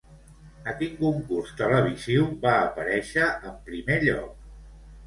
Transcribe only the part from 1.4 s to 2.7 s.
televisiu va